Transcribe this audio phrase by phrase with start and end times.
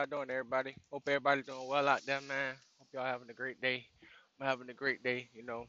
[0.00, 0.74] y'all doing, everybody?
[0.90, 2.54] Hope everybody doing well out there, man.
[2.78, 3.84] Hope y'all having a great day.
[4.40, 5.28] I'm having a great day.
[5.34, 5.66] You know,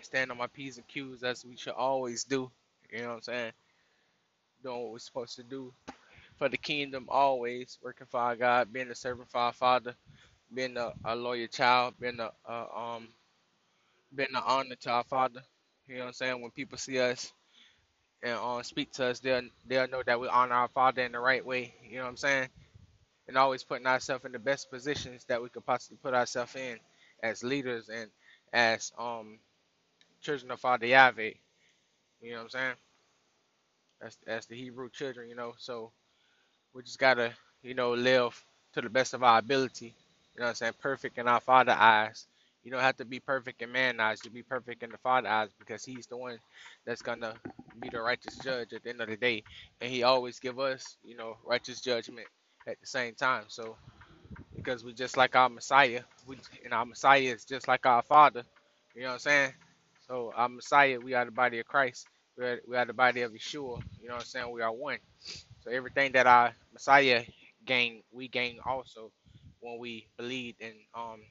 [0.00, 2.50] stand on my p's and q's as we should always do.
[2.90, 3.52] You know what I'm saying?
[4.64, 5.74] Doing what we're supposed to do
[6.38, 9.94] for the kingdom, always working for our God, being a servant for our Father,
[10.54, 13.08] being a, a loyal child, being a, a um,
[14.14, 15.42] being an honor to our Father.
[15.88, 16.40] You know what I'm saying?
[16.42, 17.32] When people see us
[18.22, 21.20] and um, speak to us, they'll they'll know that we honor our Father in the
[21.20, 21.74] right way.
[21.88, 22.48] You know what I'm saying?
[23.28, 26.78] And always putting ourselves in the best positions that we could possibly put ourselves in
[27.22, 28.10] as leaders and
[28.52, 29.38] as um
[30.22, 31.32] children of Father Yahweh.
[32.22, 32.74] You know what I'm saying?
[34.00, 35.28] That's that's the Hebrew children.
[35.30, 35.92] You know, so
[36.74, 37.32] we just gotta
[37.62, 38.42] you know live
[38.74, 39.94] to the best of our ability.
[40.36, 40.74] You know what I'm saying?
[40.80, 42.26] Perfect in our Father eyes.
[42.64, 45.28] You don't have to be perfect in man eyes You be perfect in the Father
[45.28, 46.38] eyes because He's the one
[46.86, 47.34] that's gonna
[47.80, 49.44] be the righteous judge at the end of the day,
[49.80, 52.28] and He always give us, you know, righteous judgment
[52.68, 53.44] at the same time.
[53.48, 53.78] So
[54.56, 58.44] because we just like our Messiah, we and our Messiah is just like our Father.
[58.94, 59.52] You know what I'm saying?
[60.08, 62.08] So our Messiah, we are the body of Christ.
[62.38, 63.82] We are, we are the body of Yeshua.
[64.00, 64.52] You know what I'm saying?
[64.52, 64.98] We are one.
[65.62, 67.24] So everything that our Messiah
[67.66, 69.12] gained, we gain also
[69.60, 71.22] when we believe and um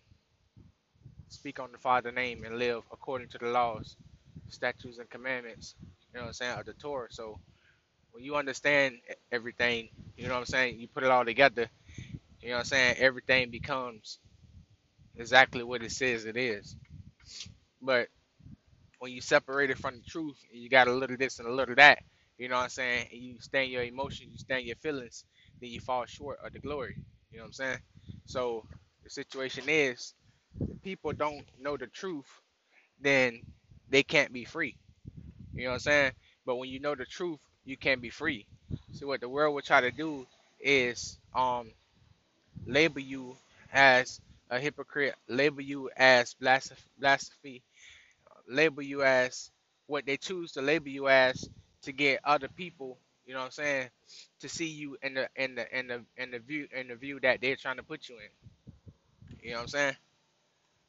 [1.30, 3.98] speak on the Father name and live according to the laws,
[4.50, 5.76] statutes, and commandments.
[5.82, 7.08] You know what I'm saying of the Torah.
[7.12, 7.40] So
[8.12, 8.98] when you understand
[9.32, 10.80] everything, you know what I'm saying.
[10.80, 11.70] You put it all together.
[12.42, 12.98] You know what I'm saying.
[13.00, 14.20] Everything becomes
[15.18, 16.76] exactly what it says it is.
[17.82, 18.10] But
[19.00, 21.54] when you separate it from the truth, and you got a little this and a
[21.54, 22.00] little that.
[22.40, 23.08] You know what I'm saying.
[23.12, 25.26] And you stand your emotions, you stand your feelings,
[25.62, 26.98] then you fall short of the glory.
[27.32, 27.80] You know what I'm saying.
[28.26, 28.66] So
[29.04, 30.16] the situation is,
[30.62, 32.28] if people don't know the truth,
[33.02, 33.42] then
[33.90, 34.78] they can't be free.
[35.54, 36.12] You know what I'm saying?
[36.46, 38.48] But when you know the truth, you can be free.
[38.98, 40.28] So what the world will try to do
[40.62, 41.72] is um
[42.68, 43.36] label you
[43.74, 46.36] as a hypocrite, label you as
[47.00, 47.64] blasphemy,
[48.50, 49.52] label you as
[49.88, 51.50] what they choose to label you as
[51.84, 53.90] to get other people, you know what I'm saying,
[54.42, 57.20] to see you in the in the in the in the view in the view
[57.22, 58.48] that they're trying to put you in.
[59.44, 59.96] You know what I'm saying?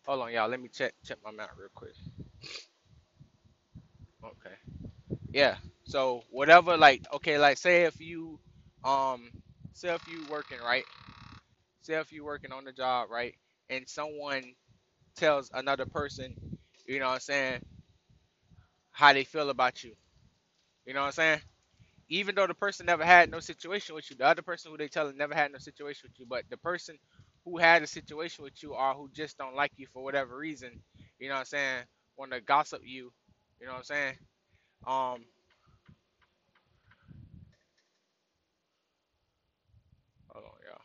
[0.06, 0.48] Hold on, y'all.
[0.50, 1.94] Let me check check my mouth real quick.
[4.24, 4.56] Okay.
[5.32, 5.56] Yeah.
[5.88, 8.40] So whatever, like, okay, like, say if you,
[8.84, 9.32] um,
[9.74, 10.86] say if you working right,
[11.82, 13.34] say if you working on the job right,
[13.70, 14.44] and someone
[15.16, 16.34] tells another person,
[16.86, 17.60] you know what I'm saying,
[18.92, 19.94] how they feel about you.
[20.86, 21.40] You know what I'm saying?
[22.10, 24.88] Even though the person never had no situation with you, the other person who they
[24.88, 26.98] telling never had no situation with you, but the person
[27.44, 30.80] who had a situation with you or who just don't like you for whatever reason,
[31.20, 31.84] you know what I'm saying,
[32.18, 33.12] want to gossip you,
[33.60, 34.14] you know what I'm saying?
[34.86, 35.24] Um,
[40.28, 40.82] hold on, y'all.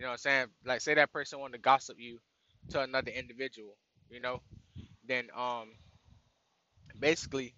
[0.00, 0.48] You know what I'm saying?
[0.66, 2.20] Like say that person want to gossip you
[2.70, 3.76] to another individual,
[4.10, 4.40] you know,
[5.06, 5.70] then um
[7.00, 7.54] basically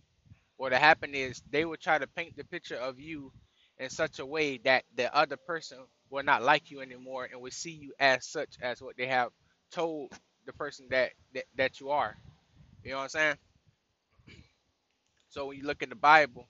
[0.58, 3.32] what happened is they would try to paint the picture of you
[3.78, 5.78] in such a way that the other person
[6.10, 9.30] will not like you anymore and will see you as such as what they have
[9.72, 10.12] told
[10.46, 12.16] the person that that, that you are.
[12.84, 13.36] You know what I'm saying?
[15.30, 16.48] So when you look in the Bible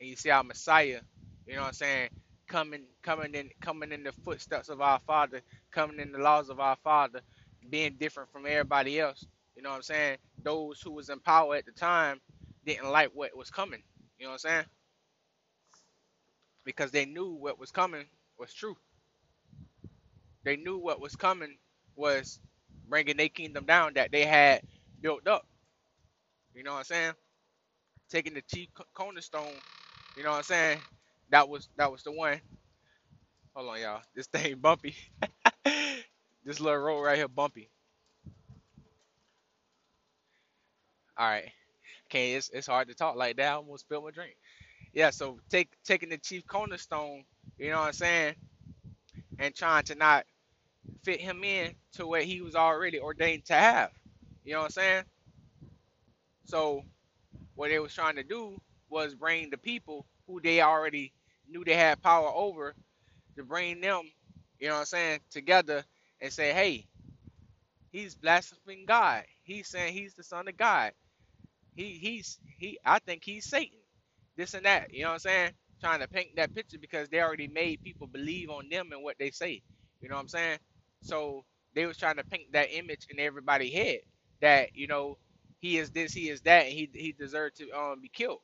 [0.00, 1.00] and you see our Messiah,
[1.46, 2.10] you know what I'm saying,
[2.52, 5.42] coming coming in coming in the footsteps of our Father,
[5.72, 7.22] coming in the laws of our Father,
[7.70, 9.26] being different from everybody else.
[9.56, 10.18] You know what I'm saying?
[10.44, 12.20] Those who was in power at the time
[12.66, 13.82] didn't like what was coming.
[14.20, 14.66] You know what I'm saying?
[16.64, 18.06] Because they knew what was coming
[18.38, 18.76] was true.
[20.44, 21.58] They knew what was coming
[21.96, 22.40] was
[22.88, 24.62] bringing their kingdom down that they had
[25.02, 25.46] built up.
[26.54, 27.12] You know what I'm saying?
[28.10, 29.60] Taking the chief cornerstone.
[30.16, 30.82] You know what I'm saying?
[31.32, 32.40] That was that was the one.
[33.54, 34.02] Hold on, y'all.
[34.14, 34.96] This thing bumpy.
[36.44, 37.70] this little road right here bumpy.
[41.18, 41.50] All right.
[42.10, 43.52] Okay, it's it's hard to talk like that.
[43.52, 44.36] I almost spilled my drink.
[44.94, 47.24] Yeah, so take taking the chief cornerstone,
[47.58, 48.34] you know what I'm saying,
[49.38, 50.26] and trying to not
[51.04, 53.90] fit him in to what he was already ordained to have.
[54.44, 55.04] You know what I'm saying?
[56.46, 56.84] So
[57.56, 58.60] what they was trying to do
[58.90, 61.12] was bring the people who they already
[61.48, 62.74] knew they had power over
[63.36, 64.02] to bring them,
[64.60, 65.84] you know what I'm saying, together
[66.20, 66.86] and say, hey,
[67.92, 69.24] he's blaspheming God.
[69.44, 70.92] He's saying he's the son of God.
[71.76, 73.78] He he's he I think he's Satan.
[74.36, 74.92] This and that.
[74.94, 75.52] You know what I'm saying?
[75.80, 79.16] Trying to paint that picture because they already made people believe on them and what
[79.18, 79.62] they say.
[80.00, 80.58] You know what I'm saying?
[81.02, 84.00] So they was trying to paint that image in everybody's head
[84.42, 85.18] that, you know,
[85.60, 88.40] he is this, he is that, and he he deserved to um be killed.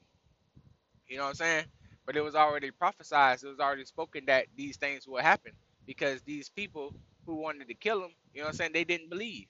[1.08, 1.64] You know what I'm saying?
[2.08, 3.40] But it was already prophesied.
[3.44, 5.52] It was already spoken that these things would happen
[5.86, 6.94] because these people
[7.26, 9.48] who wanted to kill him, you know what I'm saying, they didn't believe.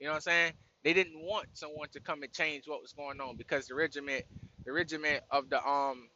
[0.00, 0.54] You know what I'm saying?
[0.84, 4.24] They didn't want someone to come and change what was going on because the regiment,
[4.66, 6.10] the regiment of the um,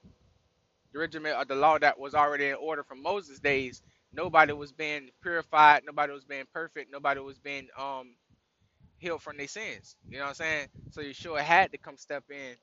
[0.92, 3.82] the regiment of the law that was already in order from Moses' days,
[4.14, 8.16] nobody was being purified, nobody was being perfect, nobody was being um
[8.98, 9.96] healed from their sins.
[10.10, 10.68] You know what I'm saying?
[10.92, 12.56] So Yeshua had to come step in,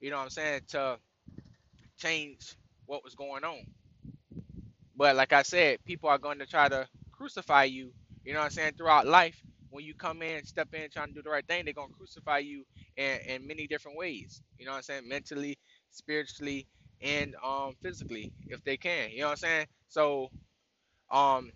[0.00, 0.98] you know what I'm saying, to
[1.98, 2.56] change
[2.92, 3.60] what was going on.
[4.96, 7.92] But like I said, people are going to try to crucify you,
[8.24, 9.42] you know what I'm saying, throughout life.
[9.70, 11.96] When you come in, step in, trying to do the right thing, they're going to
[11.96, 12.64] crucify you
[12.98, 14.42] in, in many different ways.
[14.58, 15.08] You know what I'm saying?
[15.08, 15.58] Mentally,
[15.90, 16.66] spiritually,
[17.02, 19.10] and um physically, if they can.
[19.10, 19.66] You know what I'm saying?
[19.88, 20.30] So
[21.10, 21.52] um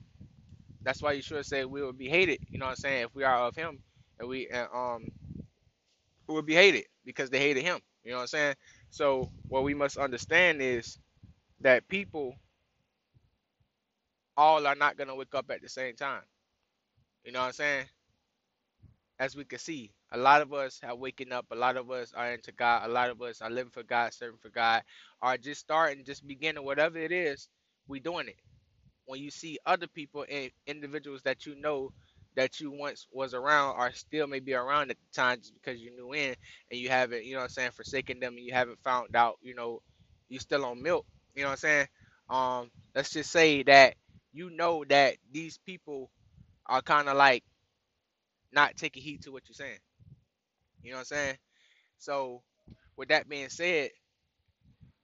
[0.82, 3.14] that's why you should say we will be hated, you know what I'm saying, if
[3.14, 3.80] we are of him
[4.20, 5.06] and we uh, um
[6.28, 7.80] we will be hated because they hated him.
[8.04, 8.54] You know what I'm saying?
[8.90, 10.98] So what we must understand is
[11.60, 12.36] that people
[14.36, 16.22] all are not gonna wake up at the same time.
[17.24, 17.86] You know what I'm saying?
[19.18, 21.46] As we can see, a lot of us are waking up.
[21.52, 22.88] A lot of us are into God.
[22.88, 24.82] A lot of us are living for God, serving for God,
[25.22, 27.48] are just starting, just beginning, whatever it is,
[27.88, 28.36] we doing it.
[29.06, 31.92] When you see other people and individuals that you know
[32.36, 35.92] that you once was around are still maybe around at the time just because you
[35.96, 36.36] knew in
[36.70, 39.38] and you haven't, you know what I'm saying, forsaken them and you haven't found out,
[39.42, 39.82] you know,
[40.28, 41.06] you still on milk.
[41.36, 41.88] You know what I'm saying?
[42.30, 43.96] Um, let's just say that
[44.34, 46.10] you know that these people
[46.66, 47.44] are kind of like
[48.52, 49.78] not taking heed to what you're saying.
[50.82, 51.36] You know what I'm saying?
[51.98, 52.42] So
[52.96, 53.90] with that being said,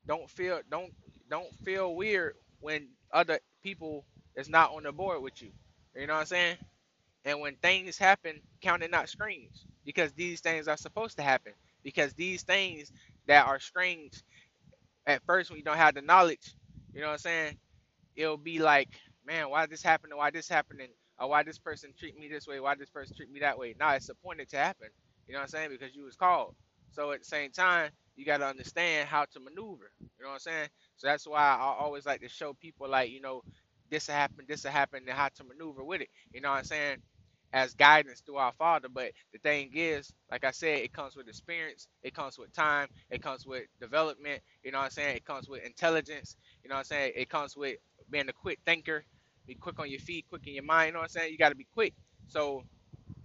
[0.06, 0.93] don't feel don't
[1.31, 4.05] don't feel weird when other people
[4.37, 5.50] is not on the board with you.
[5.96, 6.56] You know what I'm saying?
[7.25, 9.52] And when things happen, count it not strange
[9.84, 11.52] because these things are supposed to happen.
[11.84, 12.93] Because these things
[13.26, 14.23] that are strange
[15.07, 16.55] at first when you don't have the knowledge,
[16.95, 17.59] you know what I'm saying?
[18.17, 18.91] It'll be like,
[19.27, 20.13] man, why this happened?
[20.17, 20.89] Why this happening?
[21.19, 22.61] Or why this person treat me this way?
[22.61, 23.75] Why this person treat me that way?
[23.79, 24.89] Nah, it's appointed to happen.
[25.27, 25.71] You know what I'm saying?
[25.71, 26.55] Because you was called.
[26.93, 29.93] So at the same time, you got to understand how to maneuver.
[30.01, 30.69] You know what I'm saying?
[30.97, 33.43] So that's why I always like to show people like, you know,
[33.91, 36.09] this will happen, this will happen, and how to maneuver with it.
[36.33, 36.99] You know what I'm saying?
[37.53, 38.89] As guidance through our Father.
[38.93, 42.89] But the thing is, like I said, it comes with experience, it comes with time,
[43.11, 45.17] it comes with development, you know what I'm saying?
[45.17, 47.13] It comes with intelligence, you know what I'm saying?
[47.17, 47.79] It comes with
[48.11, 49.05] being a quick thinker,
[49.47, 51.33] be quick on your feet, quick in your mind, you know what I'm saying?
[51.33, 51.95] You gotta be quick.
[52.29, 52.65] So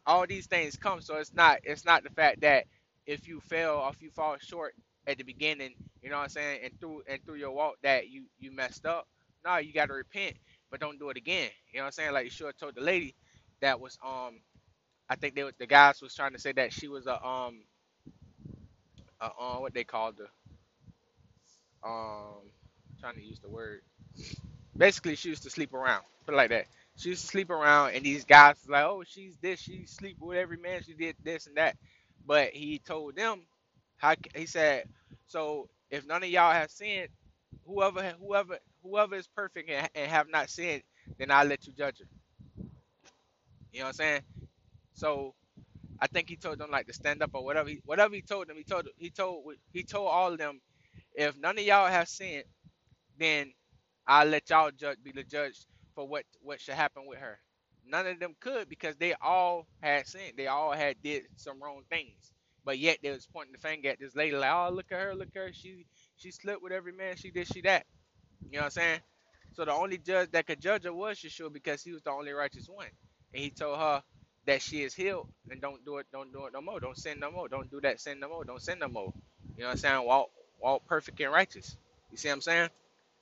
[0.07, 1.01] all these things come.
[1.01, 2.65] So it's not it's not the fact that
[3.07, 4.75] if you fail or if you fall short
[5.07, 8.09] at the beginning, you know what I'm saying, and through and through your walk that
[8.09, 9.07] you you messed up.
[9.45, 10.35] No, you gotta repent,
[10.71, 11.51] but don't do it again.
[11.73, 12.13] You know what I'm saying?
[12.13, 13.15] Like you have told the lady
[13.61, 14.41] that was um
[15.09, 17.63] I think they the guys was trying to say that she was a um
[19.21, 20.25] a um what they called the
[21.87, 22.51] um
[23.01, 23.81] trying to use the word.
[24.77, 26.03] Basically she used to sleep around.
[26.25, 26.67] Put it like that.
[26.97, 29.61] She used to sleep around and these guys was like oh she's this.
[29.61, 30.83] She sleep with every man.
[30.85, 31.77] She did this and that.
[32.25, 33.41] But he told them
[33.97, 34.89] how he said
[35.27, 37.09] so if none of y'all have sinned
[37.67, 40.83] whoever whoever whoever is perfect and, and have not sinned
[41.19, 42.05] then I'll let you judge her
[43.73, 44.21] you know what I'm saying
[44.93, 45.33] so
[46.01, 47.69] I think he told them like to stand up or whatever.
[47.69, 50.61] He, whatever he told them, he told he told he told all of them,
[51.15, 52.45] if none of y'all have sinned,
[53.19, 53.53] then
[54.07, 57.39] I'll let y'all judge be the judge for what what should happen with her.
[57.87, 60.33] None of them could because they all had sinned.
[60.37, 62.31] They all had did some wrong things.
[62.65, 65.15] But yet they was pointing the finger at this lady like, oh look at her,
[65.15, 65.53] look at her.
[65.53, 65.85] She
[66.17, 67.17] she slept with every man.
[67.17, 67.85] She did she that.
[68.49, 68.99] You know what I'm saying?
[69.53, 72.31] So the only judge that could judge her was Yeshua because he was the only
[72.33, 72.87] righteous one.
[73.33, 74.03] And he told her,
[74.47, 76.79] that she is healed and don't do it, don't do it no more.
[76.79, 77.47] Don't sin no more.
[77.49, 78.45] Don't do that sin no more.
[78.45, 79.13] Don't sin no more.
[79.57, 80.05] You know what I'm saying?
[80.05, 80.29] Walk
[80.61, 81.77] walk perfect and righteous.
[82.11, 82.69] You see what I'm saying?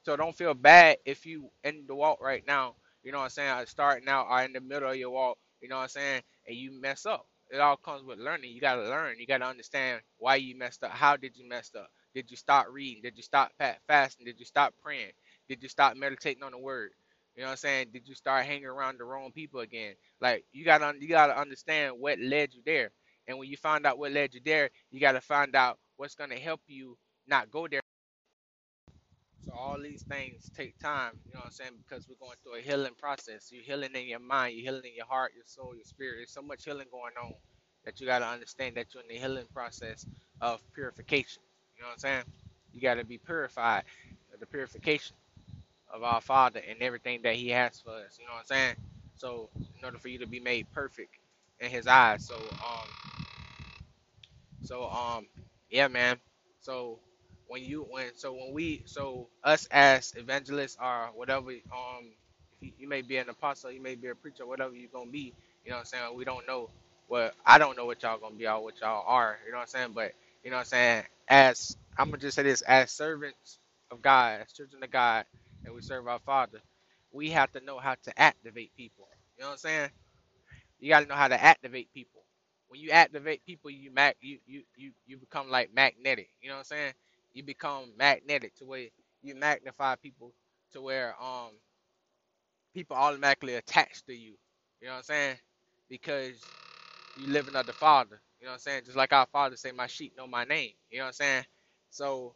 [0.06, 3.30] So don't feel bad if you in the walk right now, you know what I'm
[3.32, 5.90] saying, I starting out or in the middle of your walk, you know what I'm
[5.90, 7.28] saying, and you mess up.
[7.52, 8.52] It all comes with learning.
[8.54, 9.18] You gotta learn.
[9.20, 10.92] You gotta understand why you messed up.
[10.92, 11.90] How did you mess up?
[12.16, 13.04] Did you stop reading?
[13.04, 13.52] Did you stop
[13.88, 14.26] fasting?
[14.26, 15.12] Did you stop praying?
[15.50, 16.92] Did you stop meditating on the word?
[17.36, 17.88] You know what I'm saying?
[17.94, 19.96] Did you start hanging around the wrong people again?
[20.22, 22.92] Like you gotta you gotta understand what led you there.
[23.28, 26.38] And when you find out what led you there, you gotta find out what's gonna
[26.38, 27.82] help you not go there.
[29.46, 31.72] So all these things take time, you know what I'm saying?
[31.88, 33.52] Because we're going through a healing process.
[33.52, 36.16] You're healing in your mind, you're healing in your heart, your soul, your spirit.
[36.18, 37.34] There's so much healing going on
[37.86, 40.08] that you gotta understand that you're in the healing process
[40.42, 41.44] of purification.
[41.76, 42.24] You know what I'm saying?
[42.74, 43.84] You gotta be purified.
[44.40, 45.16] The purification
[45.96, 48.20] of our Father and everything that He has for us.
[48.20, 48.76] You know what I'm saying?
[49.18, 51.16] So in order for you to be made perfect
[51.62, 52.26] in His eyes.
[52.28, 52.92] So um,
[54.64, 55.28] so um,
[55.70, 56.18] yeah, man.
[56.62, 57.00] So
[57.48, 62.12] when you when so when we so us as evangelists are whatever um
[62.62, 65.34] you, you may be an apostle you may be a preacher whatever you're gonna be
[65.66, 66.70] you know what i'm saying we don't know
[67.08, 69.64] what i don't know what y'all gonna be or what y'all are you know what
[69.64, 72.92] i'm saying but you know what i'm saying as i'm gonna just say this as
[72.92, 73.60] servants
[73.92, 75.26] of god as children of god
[75.66, 76.62] and we serve our father
[77.14, 79.08] we have to know how to activate people
[79.38, 79.90] you know what i'm saying
[80.80, 82.24] you got to know how to activate people.
[82.68, 86.30] When you activate people, you mag you you you you become like magnetic.
[86.42, 86.94] You know what I'm saying?
[87.34, 88.88] You become magnetic to where
[89.22, 90.34] you magnify people
[90.74, 91.52] to where um
[92.74, 94.36] people automatically attached to you.
[94.82, 95.38] You know what I'm saying?
[95.90, 96.54] Because
[97.16, 98.22] you living of the Father.
[98.40, 98.84] You know what I'm saying?
[98.86, 101.46] Just like our Father say, "My sheep know my name." You know what I'm saying?
[101.92, 102.36] So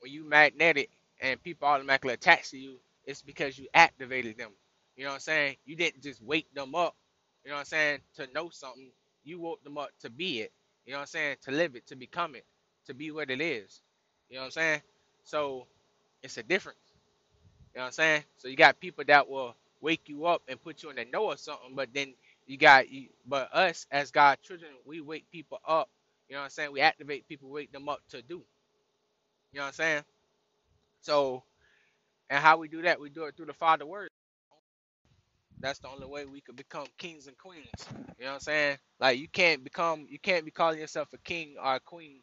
[0.00, 4.50] when you magnetic and people automatically attach to you, it's because you activated them.
[4.96, 5.56] You know what I'm saying?
[5.66, 6.96] You didn't just wake them up,
[7.44, 8.90] you know what I'm saying, to know something.
[9.24, 10.52] You woke them up to be it.
[10.86, 11.36] You know what I'm saying?
[11.44, 12.46] To live it, to become it,
[12.86, 13.82] to be what it is.
[14.30, 14.82] You know what I'm saying?
[15.24, 15.66] So
[16.22, 16.78] it's a difference.
[17.74, 18.24] You know what I'm saying?
[18.38, 21.30] So you got people that will wake you up and put you in the know
[21.32, 22.14] of something, but then
[22.46, 25.88] you got you but us as God children, we wake people up.
[26.28, 26.72] You know what I'm saying?
[26.72, 28.42] We activate people, wake them up to do.
[29.52, 30.02] You know what I'm saying?
[31.06, 31.42] So
[32.30, 34.10] And how we do that, we do it through the Father word.
[35.60, 37.66] That's the only way we could become kings and queens.
[38.18, 38.78] You know what I'm saying?
[39.00, 42.22] Like you can't become you can't be calling yourself a king or a queen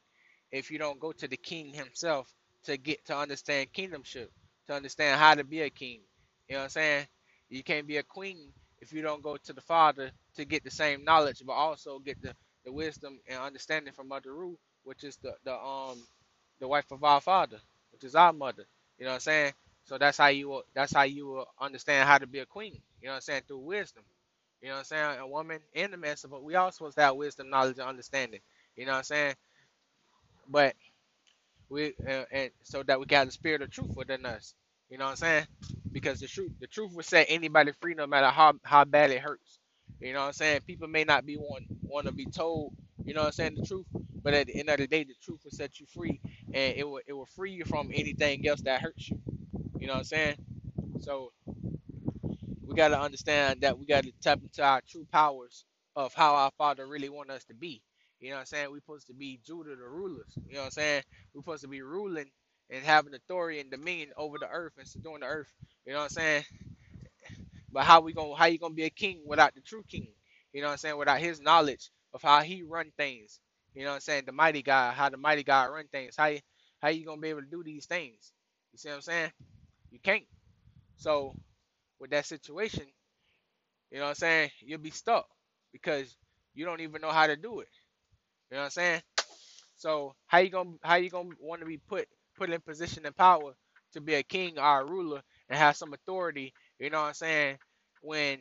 [0.52, 2.30] if you don't go to the king himself
[2.66, 4.28] to get to understand kingdomship,
[4.68, 6.02] to understand how to be a king.
[6.50, 7.08] You know what I'm saying?
[7.50, 10.72] You can't be a queen if you don't go to the Father to get the
[10.72, 12.34] same knowledge, but also get the,
[12.66, 15.98] the wisdom and understanding from Mother Ru, which is the, the um
[16.60, 17.60] the wife of our father,
[18.04, 18.66] is our mother.
[19.00, 19.54] You know what I'm saying?
[19.86, 22.82] So that's how you will that's how you will understand how to be a queen.
[23.02, 23.44] You know what I'm saying?
[23.48, 24.04] Through wisdom.
[24.62, 25.20] You know what I'm saying?
[25.22, 28.42] A woman and man, so, but we all supposed to have wisdom, knowledge, and understanding.
[28.78, 29.36] You know what I'm saying?
[30.50, 30.76] But
[31.70, 34.56] we uh, and so that we got the spirit of truth within us.
[34.90, 35.48] You know what I'm saying?
[35.92, 39.22] Because the truth, the truth will set anybody free, no matter how how bad it
[39.22, 39.60] hurts.
[40.00, 40.62] You know what I'm saying?
[40.68, 42.74] People may not be want want to be told.
[43.04, 43.56] You know what I'm saying?
[43.60, 43.86] The truth,
[44.24, 46.22] but at the end of the day, the truth will set you free,
[46.54, 49.20] and it will it will free you from anything else that hurts you.
[49.80, 50.36] You know what I'm saying?
[51.02, 51.32] So
[52.66, 56.36] we got to understand that we got to tap into our true powers of how
[56.36, 57.82] our Father really want us to be.
[58.22, 58.68] You know what I'm saying?
[58.72, 60.34] We're supposed to be Judah the rulers.
[60.48, 61.04] You know what I'm saying?
[61.34, 62.32] We're supposed to be ruling
[62.70, 65.54] and having authority and dominion over the earth and subduing the earth.
[65.86, 66.44] You know what I'm saying?
[67.72, 70.10] But how we gonna how you gonna be a king without the true king?
[70.54, 70.98] You know what I'm saying?
[70.98, 73.40] Without his knowledge of how he run things.
[73.75, 74.24] You know what I'm saying?
[74.25, 76.15] The mighty God, how the mighty God run things.
[76.18, 76.42] How you,
[76.82, 78.34] how you gonna be able to do these things?
[78.74, 79.32] You see what I'm saying?
[79.92, 80.25] You can't.
[80.98, 81.36] So
[82.00, 82.86] with that situation,
[83.92, 84.51] you know what I'm saying?
[84.62, 85.27] You'll be stuck
[85.74, 86.15] because
[86.56, 87.70] you don't even know how to do it.
[88.51, 89.01] You know what I'm saying?
[89.77, 93.15] So how you gonna how you gonna want to be put put in position and
[93.15, 93.53] power
[93.94, 96.53] to be a king or a ruler and have some authority?
[96.80, 97.58] You know what I'm saying?
[98.01, 98.39] When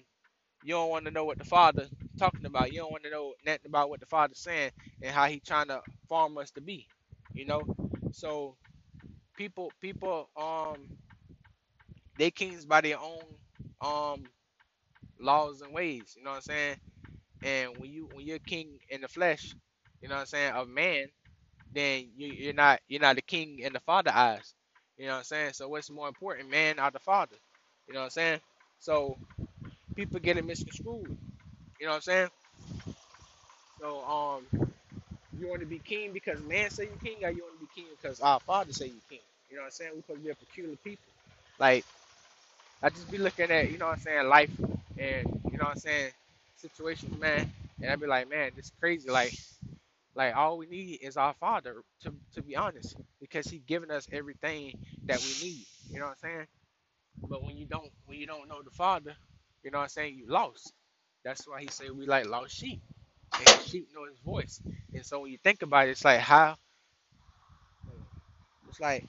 [0.65, 1.89] you don't want to know what the father
[2.19, 5.27] talking about, you don't want to know nothing about what the father's saying and how
[5.27, 6.89] he trying to form us to be.
[7.35, 7.67] You know,
[8.13, 8.57] so
[9.37, 10.89] people people um
[12.19, 13.27] they kings by their own
[13.83, 14.31] um
[15.21, 16.15] laws and ways.
[16.17, 16.77] You know what I'm saying?
[17.43, 19.55] And when you when you're king in the flesh,
[20.03, 21.07] you know what I'm saying, of man,
[21.75, 24.55] then you, you're not you're not the king in the father eyes.
[24.99, 25.53] You know what I'm saying?
[25.55, 27.37] So what's more important, man or the father?
[27.89, 28.41] You know what I'm saying?
[28.81, 29.19] So
[29.97, 31.19] people get it misconstrued.
[31.83, 32.31] You know what I'm saying?
[33.81, 34.47] So um,
[35.39, 37.69] you want to be king because man say you king, or you want to be
[37.75, 39.21] king because our father say you king?
[39.51, 39.93] You know what I'm saying?
[39.97, 41.05] We supposed to be a peculiar people.
[41.61, 41.85] Like
[42.83, 44.51] I just be looking at you know what I'm saying life
[44.99, 46.13] and you know what I'm saying
[46.57, 49.11] situations, man, and I be like, man, this is crazy.
[49.11, 49.35] Like
[50.17, 54.09] Like all we need is our Father, to to be honest, because He's given us
[54.13, 55.67] everything that we need.
[55.91, 56.47] You know what I'm saying?
[57.29, 59.15] But when you don't when you don't know the Father,
[59.65, 60.73] you know what I'm saying, you lost.
[61.25, 62.81] That's why He said we like lost sheep,
[63.39, 64.61] and sheep know His voice.
[64.95, 66.57] And so when you think about it, it's like how
[68.69, 69.07] it's like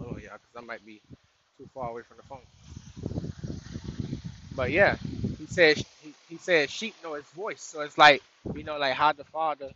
[0.00, 1.02] oh yeah, because I might be
[1.58, 2.42] too far away from the phone.
[4.56, 4.96] But yeah,
[5.38, 7.62] He said he, he said sheep know His voice.
[7.62, 8.22] So it's like
[8.54, 9.70] you know like how the Father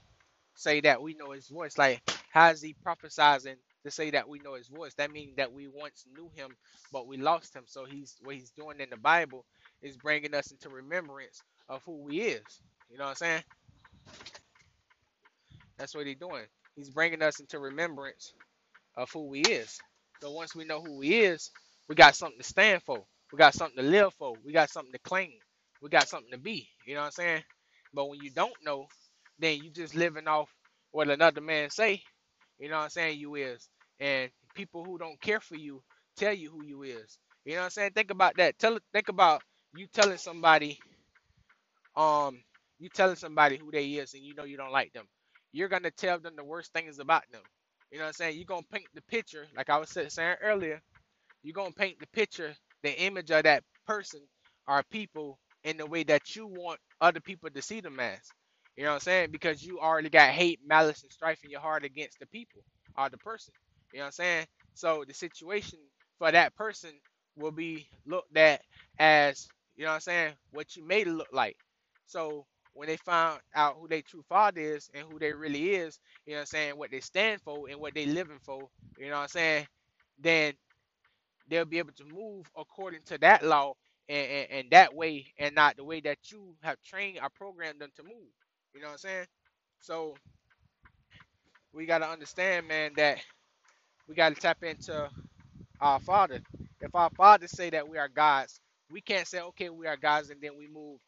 [0.57, 1.79] say that we know his voice.
[1.79, 4.95] Like, how is he prophesizing to say that we know his voice?
[4.97, 6.57] That means that we once knew him,
[6.93, 7.65] but we lost him.
[7.67, 9.45] So he's what he's doing in the Bible
[9.83, 12.63] is bringing us into remembrance of who he is.
[12.91, 13.43] You know what I'm saying?
[15.79, 16.45] That's what he's doing.
[16.77, 18.35] He's bringing us into remembrance
[18.97, 19.79] of who he is.
[20.23, 21.51] So once we know who he is,
[21.89, 23.05] we got something to stand for.
[23.33, 24.35] We got something to live for.
[24.45, 25.33] We got something to claim.
[25.83, 26.69] We got something to be.
[26.87, 27.43] You know what I'm saying?
[27.95, 28.87] But when you don't know,
[29.39, 30.51] then you just living off
[30.93, 32.03] what another man say.
[32.61, 33.69] you know what I'm saying, you is.
[34.01, 35.83] And people who don't care for you
[36.17, 37.19] tell you who you is.
[37.45, 37.93] You know what I'm saying?
[37.95, 38.59] Think about that.
[38.59, 39.43] Tell think about
[39.75, 40.79] you telling somebody
[41.97, 42.39] um
[42.79, 45.07] you telling somebody who they is and you know you don't like them.
[45.53, 47.43] You're gonna tell them the worst things about them.
[47.91, 48.37] You know what I'm saying?
[48.37, 50.81] You're gonna paint the picture, like I was saying earlier,
[51.43, 54.21] you're gonna paint the picture, the image of that person
[54.69, 58.35] or people in the way that you want other people to see them as.
[58.77, 59.31] You know what I'm saying?
[59.33, 62.63] Because you already got hate, malice, and strife in your heart against the people
[62.99, 63.55] or the person.
[63.93, 64.47] You know what I'm saying?
[64.75, 65.79] So the situation
[66.19, 66.93] for that person
[67.37, 68.63] will be looked at
[68.99, 71.57] as, you know what I'm saying, what you made it look like.
[72.07, 76.01] So when they find out who their true father is and who they really is,
[76.27, 79.07] you know what I'm saying, what they stand for and what they living for, you
[79.09, 79.67] know what I'm saying,
[80.21, 80.55] then
[81.49, 83.75] they'll be able to move according to that law
[84.09, 87.81] and, and, and that way and not the way that you have trained or programmed
[87.81, 88.33] them to move.
[88.75, 89.27] You know what I'm saying?
[89.81, 90.15] So
[91.73, 93.19] we gotta understand, man, that
[94.09, 95.11] we gotta tap into
[95.81, 96.41] our father.
[96.81, 98.61] If our father say that we are gods,
[98.93, 101.01] we can't say, okay, we are gods, and then we move,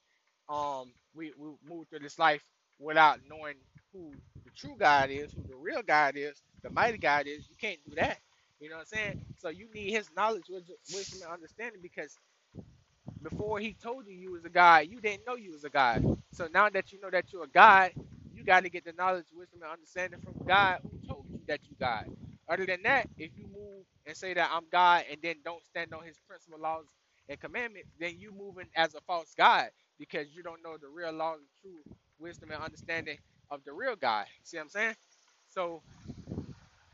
[0.50, 2.42] um, we, we move through this life
[2.80, 3.56] without knowing
[3.94, 4.12] who
[4.44, 7.48] the true God is, who the real God is, the mighty God is.
[7.50, 8.18] You can't do that.
[8.60, 9.22] You know what I'm saying?
[9.38, 10.44] So you need His knowledge,
[10.94, 12.10] wisdom, and understanding because
[13.22, 16.04] before he told you you was a God, you didn't know you was a God.
[16.32, 17.92] So now that you know that you're a God,
[18.34, 21.60] you got to get the knowledge, wisdom, and understanding from God who told you that
[21.64, 22.06] you God.
[22.48, 25.94] Other than that, if you move and say that I'm God and then don't stand
[25.94, 26.86] on his principle laws
[27.28, 31.12] and commandments, then you moving as a false God because you don't know the real
[31.12, 31.80] law and true
[32.18, 33.18] wisdom and understanding
[33.50, 34.26] of the real God.
[34.44, 34.96] See what I'm saying?
[35.50, 35.82] So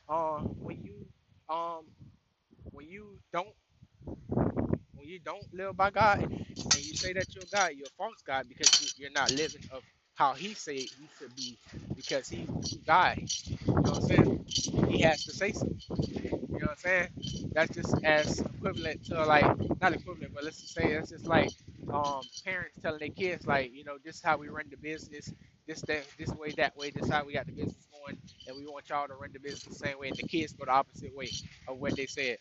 [0.09, 1.07] um when you
[1.55, 1.87] um
[2.73, 3.55] when you don't
[4.97, 6.21] when you don't live by God
[6.75, 9.63] and you say that you're God, you're a false God because you- are not living
[9.73, 9.85] of
[10.15, 11.59] how He said you should be
[11.97, 12.51] because He's
[12.87, 13.17] God.
[13.81, 14.47] You know what I'm saying?
[14.91, 15.69] He has to say so.
[16.51, 17.09] You know what I'm saying?
[17.55, 19.47] That's just as equivalent to like
[19.81, 21.53] not equivalent, but let's just say that's just like
[21.93, 25.33] um parents telling their kids like, you know, this is how we run the business,
[25.67, 28.67] this that this way, that way, this how we got the business going, and we
[28.67, 31.15] want y'all to run the business the same way, and the kids go the opposite
[31.15, 31.37] way
[31.69, 32.39] of what they said.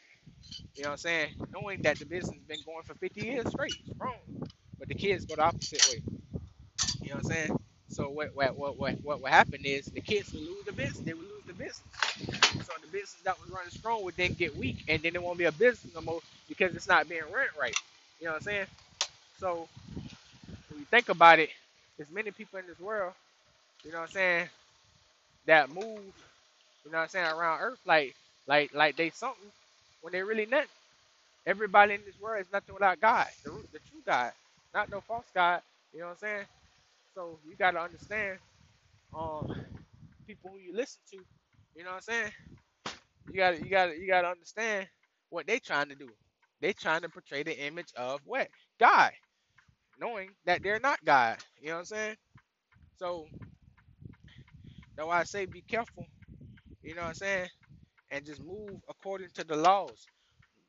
[0.76, 1.36] You know what I'm saying?
[1.54, 4.50] Knowing that the business has been going for 50 years straight, strong,
[4.80, 6.04] but the kids go the opposite way.
[7.02, 7.59] You know what I'm saying?
[8.00, 11.00] So what what what what what would happen is the kids will lose the business.
[11.06, 11.84] They will lose the business.
[12.64, 15.40] So the business that was running strong would then get weak, and then it won't
[15.40, 17.76] be a business no more because it's not being run right.
[18.22, 18.68] You know what I'm saying?
[19.40, 19.70] So
[20.70, 21.52] when you think about it,
[21.98, 23.14] there's many people in this world,
[23.86, 24.50] you know what I'm saying,
[25.48, 26.14] that move,
[26.86, 28.16] you know what I'm saying, around Earth like
[28.48, 29.52] like like they something
[30.02, 30.70] when they really nothing.
[31.48, 34.34] Everybody in this world is nothing without God, the, the true God,
[34.74, 35.62] not no false God.
[35.94, 36.46] You know what I'm saying?
[37.20, 38.40] So you got to understand,
[39.18, 39.48] um,
[40.28, 41.18] people who you listen to.
[41.76, 42.32] You know what I'm saying?
[43.32, 44.88] You got to you got to you got to understand
[45.30, 46.12] what they trying to do.
[46.62, 49.12] They trying to portray the image of what God,
[50.00, 51.38] knowing that they're not God.
[51.62, 52.16] You know what I'm saying?
[52.98, 53.28] So
[54.98, 56.06] that's why I say be careful.
[56.84, 57.50] You know what I'm saying?
[58.12, 60.08] And just move according to the laws.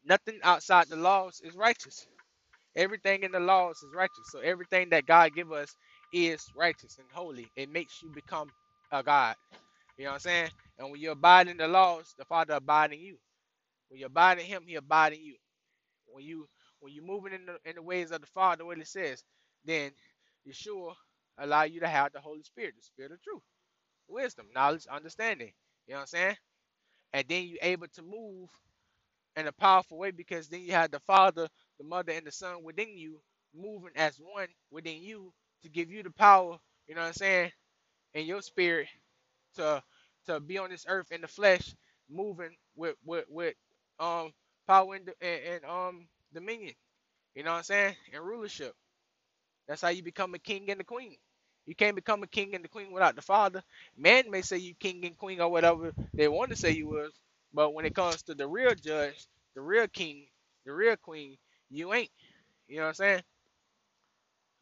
[0.05, 2.07] Nothing outside the laws is righteous.
[2.77, 4.31] Everything in the laws is righteous.
[4.31, 5.77] So everything that God give us
[6.13, 7.53] is righteous and holy.
[7.57, 8.53] It makes you become
[8.93, 9.37] a God.
[9.99, 10.51] You know what I'm saying?
[10.79, 13.19] And when you abide in the laws, the Father abide in you.
[13.89, 15.37] When you abide in Him, He abide in you.
[16.07, 16.49] When you
[16.81, 19.25] when you're moving in the in the ways of the Father, what it says,
[19.65, 19.93] then
[20.49, 20.95] Yeshua
[21.39, 23.43] allow you to have the Holy Spirit, the Spirit of truth,
[24.09, 25.53] wisdom, knowledge, understanding.
[25.87, 26.37] You know what I'm saying?
[27.15, 28.51] And then you're able to move
[29.37, 32.63] in a powerful way because then you have the Father, the Mother, and the Son
[32.65, 33.21] within you,
[33.55, 37.53] moving as one within you to give you the power, you know what I'm saying,
[38.15, 38.89] in your spirit
[39.57, 39.83] to
[40.27, 41.75] to be on this earth in the flesh,
[42.11, 43.55] moving with with with
[44.01, 44.33] um
[44.69, 46.75] power and, and, and um dominion.
[47.35, 47.97] You know what I'm saying?
[48.15, 48.75] And rulership.
[49.69, 51.17] That's how you become a king and a queen.
[51.67, 53.63] You can't become a king and a queen without the father.
[53.97, 57.13] Man may say you king and queen or whatever they want to say you was,
[57.55, 60.27] but when it comes to the real judge, the real king,
[60.67, 61.39] the real queen,
[61.71, 62.11] you ain't.
[62.69, 63.23] You know what I'm saying?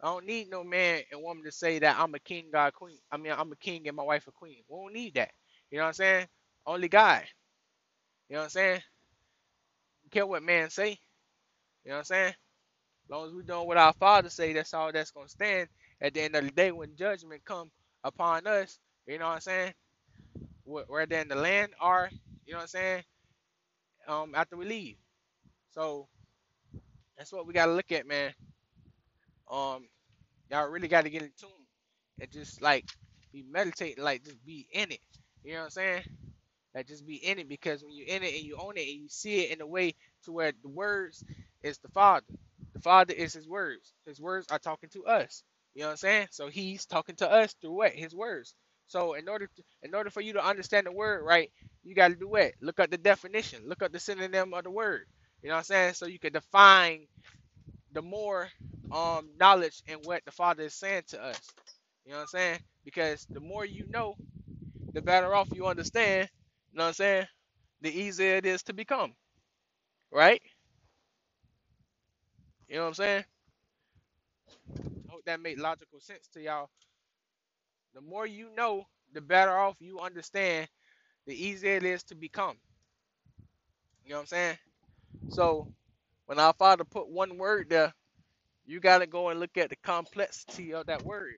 [0.03, 2.99] I don't need no man and woman to say that I'm a king, God, queen.
[3.13, 4.59] I mean, I'm a king and my wife a queen.
[4.69, 5.33] We don't need that.
[5.71, 6.29] You know what I'm saying?
[6.67, 7.25] Only God.
[8.29, 8.83] You know what I'm saying?
[10.05, 10.91] You care what man say.
[11.85, 12.29] You know what I'm saying?
[13.07, 15.69] As long as we doing what our Father say, that's all that's gonna stand.
[16.01, 17.71] At the end of the day, when judgment come
[18.05, 19.75] upon us, you know what I'm saying?
[20.89, 22.11] Whether in the land or,
[22.47, 23.05] you know what I'm saying?
[24.09, 24.97] Um, after we leave.
[25.73, 26.09] So
[27.19, 28.33] that's what we gotta look at, man.
[29.51, 29.89] Um,
[30.51, 31.51] y'all really gotta get in tune
[32.21, 32.87] and just like
[33.33, 35.01] be meditating, like just be in it.
[35.45, 36.03] You know what I'm saying?
[36.75, 39.03] Like just be in it because when you're in it and you own it and
[39.03, 41.25] you see it in a way to where the words
[41.63, 42.27] is the Father.
[42.75, 43.95] The Father is his words.
[44.07, 45.43] His words are talking to us.
[45.75, 46.29] You know what I'm saying?
[46.31, 47.93] So he's talking to us through what?
[47.93, 48.55] His words.
[48.89, 51.51] So in order to, in order for you to understand the word right,
[51.85, 52.53] you got to do what?
[52.61, 53.63] Look up the definition.
[53.67, 55.07] Look up the synonym of the word.
[55.43, 55.95] You know what I'm saying?
[55.95, 57.07] So you can define
[57.93, 58.49] the more
[58.93, 61.41] um knowledge and what the Father is saying to us.
[62.07, 62.61] You know what I'm saying?
[62.85, 64.17] Because the more you know,
[64.95, 66.31] the better off you understand.
[66.73, 67.27] You know what I'm saying?
[67.83, 69.15] The easier it is to become.
[70.13, 70.43] Right?
[72.69, 73.25] You know what I'm saying?
[75.09, 76.71] I hope that made logical sense to y'all.
[77.95, 80.69] The more you know, the better off you understand,
[81.27, 82.57] the easier it is to become.
[84.05, 84.59] You know what I'm saying?
[85.31, 85.69] So
[86.29, 87.95] when our Father put one word there,
[88.67, 91.37] you gotta go and look at the complexity of that word.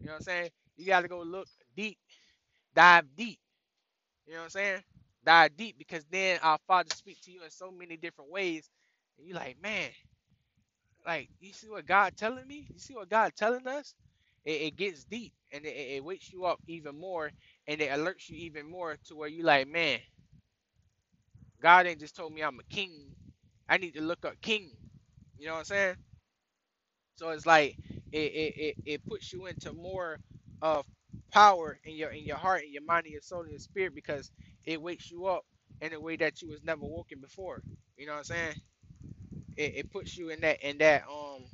[0.00, 0.50] You know what I'm saying?
[0.76, 1.98] You gotta go look deep,
[2.74, 3.40] dive deep.
[4.26, 4.82] You know what I'm saying?
[5.26, 8.70] Dive deep because then our Father speak to you in so many different ways,
[9.18, 9.90] and you like, man,
[11.06, 12.68] like you see what God telling me?
[12.72, 13.94] You see what God telling us?
[14.44, 17.30] It, it gets deep and it, it wakes you up even more
[17.68, 20.00] and it alerts you even more to where you like, man,
[21.62, 23.12] God ain't just told me I'm a king.
[23.72, 24.72] I need to look up king.
[25.38, 25.96] You know what I'm saying?
[27.16, 27.76] So it's like
[28.12, 30.18] it it, it, it puts you into more
[30.62, 30.86] of
[31.32, 33.94] power in your in your heart, and your mind, and your soul, and your spirit
[33.94, 34.32] because
[34.66, 35.44] it wakes you up
[35.82, 37.62] in a way that you was never woken before.
[37.98, 38.54] You know what I'm saying?
[39.56, 41.44] It, it puts you in that in that um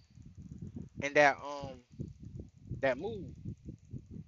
[1.02, 1.78] in that um
[2.82, 3.34] that mood.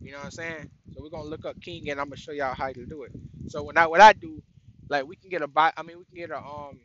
[0.00, 0.70] You know what I'm saying?
[0.94, 3.12] So we're gonna look up King and I'm gonna show y'all how to do it.
[3.48, 4.42] So when I what I do,
[4.90, 6.80] like we can get a buy I mean we can get a um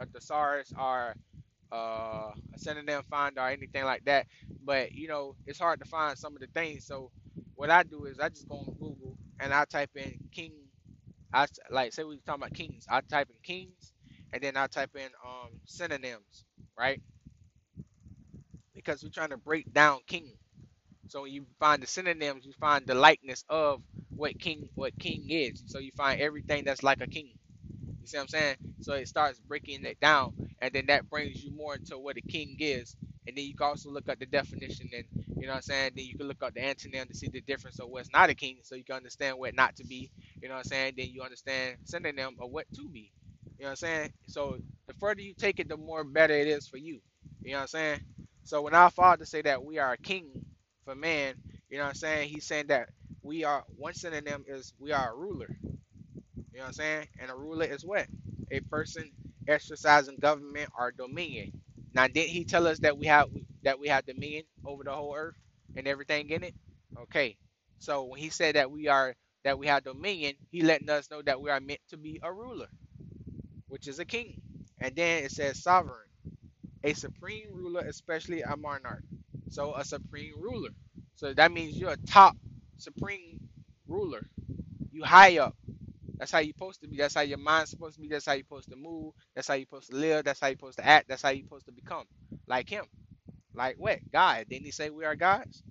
[0.00, 1.14] a thesaurus or
[1.72, 4.26] uh, a synonym finder or anything like that.
[4.64, 6.86] But you know, it's hard to find some of the things.
[6.86, 7.10] So
[7.54, 10.52] what I do is I just go on Google and I type in king.
[11.32, 12.86] I like say we talking about kings.
[12.90, 13.92] I type in kings,
[14.32, 16.46] and then I type in um synonyms,
[16.78, 17.02] right?
[18.74, 20.34] Because we're trying to break down king.
[21.08, 23.82] So when you find the synonyms, you find the likeness of
[24.16, 25.62] what king what king is.
[25.66, 27.32] So you find everything that's like a king.
[28.00, 28.56] You see what I'm saying?
[28.82, 32.22] So it starts breaking it down, and then that brings you more into what a
[32.22, 32.96] king is.
[33.26, 35.04] And then you can also look at the definition, and
[35.36, 35.92] you know what I'm saying.
[35.96, 38.34] Then you can look up the antonym to see the difference of what's not a
[38.34, 40.10] king, so you can understand what not to be.
[40.42, 40.94] You know what I'm saying?
[40.96, 43.12] Then you understand synonym of what to be.
[43.58, 44.12] You know what I'm saying?
[44.28, 47.00] So the further you take it, the more better it is for you.
[47.42, 48.00] You know what I'm saying?
[48.44, 50.30] So when our Father say that we are a king
[50.84, 51.34] for man,
[51.70, 52.30] you know what I'm saying?
[52.30, 52.90] He's saying that
[53.22, 55.48] we are one synonym is we are a ruler.
[56.52, 57.08] You know what I'm saying?
[57.20, 58.06] And a ruler is what?
[58.52, 59.10] A person
[59.48, 61.52] exercising government or dominion.
[61.94, 63.28] Now, didn't he tell us that we have
[63.64, 65.36] that we have dominion over the whole earth
[65.76, 66.54] and everything in it?
[66.98, 67.36] Okay.
[67.78, 71.22] So when he said that we are that we have dominion, he letting us know
[71.22, 72.68] that we are meant to be a ruler,
[73.68, 74.40] which is a king.
[74.80, 76.08] And then it says sovereign,
[76.84, 79.04] a supreme ruler, especially a monarch.
[79.50, 80.70] So a supreme ruler.
[81.16, 82.36] So that means you're a top
[82.78, 83.40] supreme
[83.88, 84.28] ruler.
[84.92, 85.56] You high up.
[86.20, 86.98] That's how you're supposed to be.
[86.98, 88.08] That's how your mind's supposed to be.
[88.08, 89.14] That's how you're supposed to move.
[89.36, 90.26] That's how you're supposed to live.
[90.26, 91.08] That's how you're supposed to act.
[91.08, 92.06] That's how you're supposed to become.
[92.48, 92.86] Like him.
[93.54, 94.00] Like what?
[94.12, 94.46] God.
[94.50, 95.62] Didn't he say we are gods?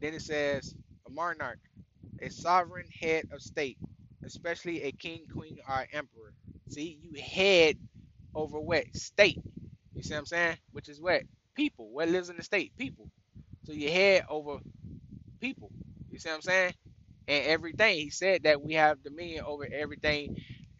[0.00, 0.74] Then it says
[1.06, 1.60] a monarch,
[2.22, 3.78] a sovereign head of state,
[4.24, 6.34] especially a king, queen, or emperor.
[6.70, 7.78] See, you head
[8.34, 8.86] over what?
[8.94, 9.40] State.
[9.94, 10.58] You see what I'm saying?
[10.72, 11.22] Which is what?
[11.56, 11.90] People.
[11.92, 12.72] What lives in the state?
[12.78, 13.10] People.
[13.66, 14.58] So you head over
[15.40, 15.70] people.
[16.10, 16.74] You see what I'm saying?
[17.28, 17.96] And everything.
[17.98, 20.36] He said that we have dominion over everything,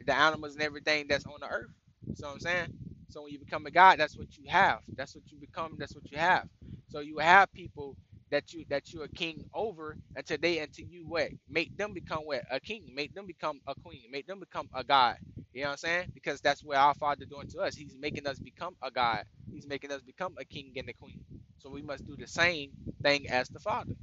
[0.07, 1.71] the animals and everything that's on the earth.
[2.07, 2.69] You know what I'm saying?
[3.11, 4.81] So when you become a God, that's what you have.
[4.97, 5.77] That's what you become.
[5.79, 6.49] That's what you have.
[6.91, 7.97] So you have people
[8.31, 12.21] that you that you're a king over until they until you what make them become
[12.23, 15.19] what a king, make them become a queen, make them become a god.
[15.53, 16.09] You know what I'm saying?
[16.15, 17.77] Because that's what our Father doing to us.
[17.77, 19.25] He's making us become a god.
[19.51, 21.21] He's making us become a king and a queen.
[21.59, 23.95] So we must do the same thing as the Father.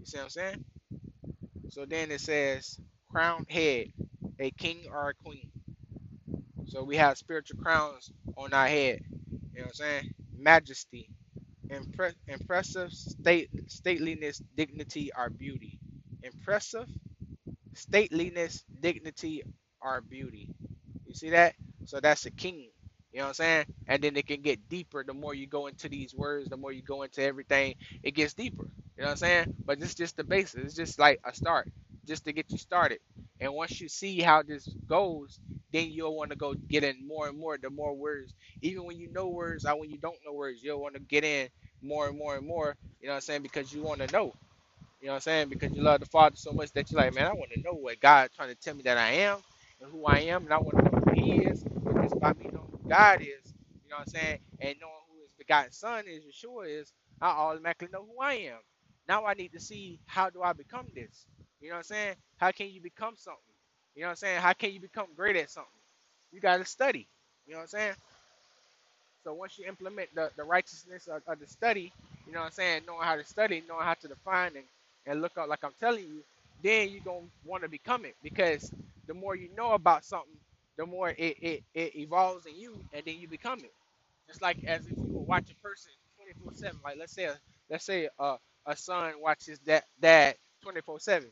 [0.00, 0.64] You see what I'm saying?
[1.78, 3.88] So then it says crowned head,
[4.40, 5.50] a king or a queen.
[6.68, 9.00] So we have spiritual crowns on our head.
[9.54, 10.14] You know what I'm saying?
[10.38, 11.10] Majesty,
[11.70, 15.78] impre- impressive state stateliness, dignity, or beauty.
[16.22, 16.88] Impressive
[17.74, 19.44] stateliness, dignity,
[19.82, 20.48] or beauty.
[21.06, 21.54] You see that?
[21.86, 22.70] So that's a king.
[23.12, 23.66] You know what I'm saying?
[23.88, 26.72] And then it can get deeper the more you go into these words, the more
[26.72, 28.68] you go into everything, it gets deeper.
[28.98, 29.56] You know what I'm saying?
[29.66, 30.56] But it's just the basis.
[30.64, 31.70] It's just like a start,
[32.06, 33.00] just to get you started.
[33.40, 35.40] And once you see how this goes,
[35.72, 37.58] then you'll want to go get in more and more.
[37.58, 40.80] The more words, even when you know words, or when you don't know words, you'll
[40.80, 41.50] want to get in
[41.82, 42.76] more and more and more.
[43.02, 43.42] You know what I'm saying?
[43.42, 44.34] Because you want to know.
[45.00, 45.48] You know what I'm saying?
[45.50, 47.74] Because you love the Father so much that you're like, man, I want to know
[47.74, 49.38] what God trying to tell me that I am
[49.80, 51.62] and who I am, and I want to know who He is.
[51.64, 53.52] And just by me knowing who God is,
[53.84, 57.28] you know what I'm saying, and knowing who His begotten Son is, Yeshua is, I
[57.28, 58.58] automatically know who I am.
[59.08, 61.26] Now I need to see how do I become this.
[61.60, 62.16] You know what I'm saying?
[62.38, 63.40] How can you become something?
[63.96, 64.40] You know what I'm saying?
[64.42, 65.70] How can you become great at something?
[66.32, 67.08] You got to study.
[67.46, 67.94] You know what I'm saying?
[69.24, 71.94] So once you implement the, the righteousness of, of the study,
[72.26, 74.66] you know what I'm saying, knowing how to study, knowing how to define and,
[75.06, 76.22] and look up like I'm telling you,
[76.62, 77.02] then you're
[77.44, 78.72] want to become it because
[79.08, 80.38] the more you know about something,
[80.78, 83.74] the more it, it, it evolves in you and then you become it.
[84.28, 85.92] Just like as if you would watch a person
[86.46, 86.72] 24-7.
[86.84, 87.38] Like let's say a,
[87.70, 88.36] let's say a,
[88.68, 91.26] a son watches that dad 24-7.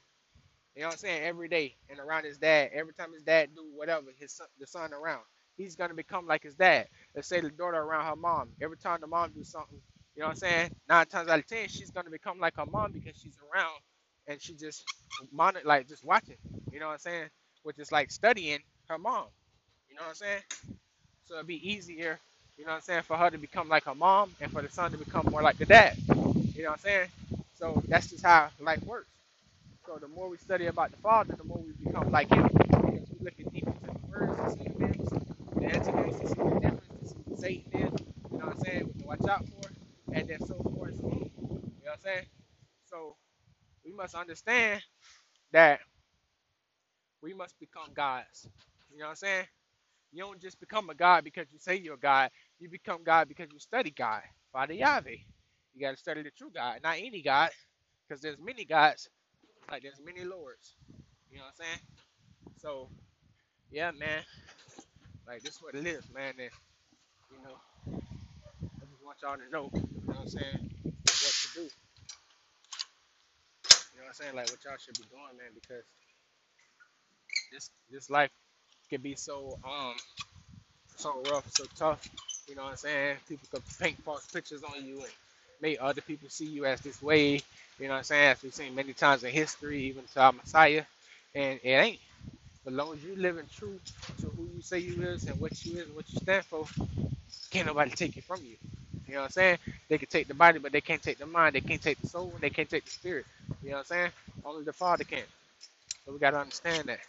[0.77, 1.25] You know what I'm saying?
[1.25, 2.71] Every day and around his dad.
[2.75, 5.23] Every time his dad do whatever, his son, the son around,
[5.59, 6.89] he's gonna become like his dad.
[7.15, 8.51] Let's say the daughter around her mom.
[8.63, 9.81] Every time the mom do something,
[10.17, 10.71] you know what I'm saying?
[10.89, 13.81] Nine times out of ten, she's gonna become like her mom because she's around
[14.29, 14.85] and she just
[15.33, 16.39] monitor, like just watching.
[16.73, 17.31] You know what I'm saying?
[17.65, 19.27] Which is like studying her mom.
[19.91, 20.43] You know what I'm saying?
[21.27, 22.21] So it'd be easier,
[22.59, 24.71] you know what I'm saying, for her to become like her mom and for the
[24.71, 25.97] son to become more like the dad.
[26.55, 27.09] You know what I'm saying?
[27.57, 29.11] So that's just how life works.
[29.87, 32.49] So the more we study about the Father, the more we become like Him.
[32.49, 35.11] Because we look at deep into the words to see the things,
[35.57, 38.01] the antidotes the difference, to see what Satan is,
[38.33, 39.71] you know what I'm saying, to watch out for,
[40.13, 40.97] and then so forth.
[40.99, 41.21] So, you
[41.85, 42.27] know what I'm saying?
[42.87, 43.17] So
[43.85, 44.83] we must understand
[45.53, 45.81] that
[47.23, 48.49] we must become gods.
[48.93, 49.47] You know what I'm saying?
[50.13, 52.31] You don't just become a God because you say you're a God.
[52.61, 54.23] You become God because you study God.
[54.53, 55.17] Father Yahweh.
[55.77, 57.51] You got to study the true God, not any God,
[58.09, 59.11] because there's many gods,
[59.71, 60.75] like there's many lords.
[61.31, 61.81] You know what I'm saying?
[62.59, 62.91] So,
[63.71, 64.23] yeah, man.
[65.27, 66.35] Like, this is what it is, man.
[66.41, 66.51] And,
[67.33, 67.57] you know,
[68.67, 70.71] I just want y'all to know, you know what I'm saying,
[71.05, 71.63] what to do.
[71.63, 71.87] You
[74.01, 74.37] know what I'm saying?
[74.37, 75.85] Like, what y'all should be doing, man, because
[77.53, 78.31] this this life
[78.91, 79.95] can be so um
[80.97, 82.09] so rough, so tough.
[82.49, 83.19] You know what I'm saying?
[83.29, 85.26] People could paint false pictures on you and
[85.63, 87.41] make other people see you as this way.
[87.81, 88.29] You know what I'm saying?
[88.33, 90.85] As we've seen many times in history, even to our Messiah.
[91.35, 92.01] And it ain't.
[92.67, 93.81] As long as you living true
[94.21, 96.67] to who you say you is and what you is and what you stand for,
[97.51, 98.57] can't nobody take it from you.
[99.09, 99.59] You know what I'm saying?
[99.89, 101.55] They can take the body, but they can't take the mind.
[101.57, 102.33] They can't take the soul.
[102.41, 103.27] They can't take the spirit.
[103.63, 104.11] You know what I'm saying?
[104.45, 105.25] Only the Father can.
[106.07, 107.01] So we gotta understand that.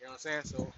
[0.00, 0.44] You know what I'm saying?
[0.44, 0.72] So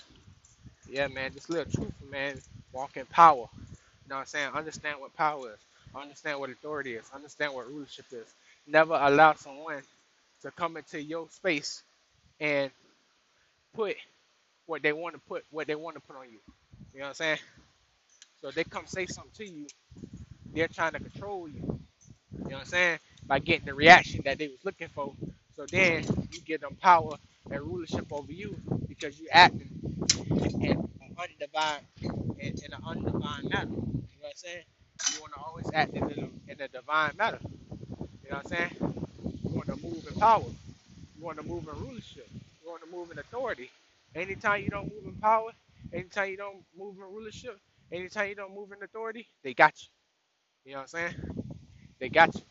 [0.91, 2.39] yeah, man, just live truthful, man.
[2.73, 3.49] Walk in power.
[3.57, 4.51] You know what I'm saying?
[4.55, 5.76] Understand what power is.
[5.97, 7.05] Understand what authority is.
[7.15, 8.27] Understand what rulership is.
[8.67, 9.83] Never allow someone
[10.43, 11.83] to come into your space
[12.41, 12.71] and
[13.75, 13.97] put
[14.67, 16.39] what they want to put what they want to put on you.
[16.95, 17.39] You know what I'm saying?
[18.43, 19.67] So they come say something to you,
[20.55, 21.63] they're trying to control you.
[21.65, 22.99] You know what I'm saying?
[23.27, 25.15] By getting the reaction that they was looking for.
[25.57, 27.17] So then you give them power
[27.51, 28.57] and rulership over you
[28.89, 29.71] because you acting
[30.63, 33.71] in an undivine in, in an undivine manner.
[33.71, 34.65] You know what I'm saying?
[35.09, 37.39] You want to always act in a, in a divine manner.
[38.25, 38.71] You know what I'm saying?
[39.45, 40.45] You want to move in power.
[41.19, 42.29] You want to move in rulership.
[42.33, 43.71] You want to move in authority.
[44.15, 45.51] Anytime you don't move in power,
[45.93, 47.59] anytime you don't move in rulership,
[47.93, 49.89] anytime you don't move in authority, they got you.
[50.67, 51.37] You know what I'm saying?
[52.01, 52.43] They got you.